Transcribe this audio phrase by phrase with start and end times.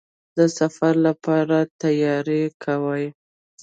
[0.37, 3.05] د سفر لپاره تیاری کوئ؟